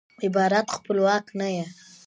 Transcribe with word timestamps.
عبارت 0.25 0.67
خپلواک 0.75 1.25
نه 1.39 1.47
يي. 1.55 1.63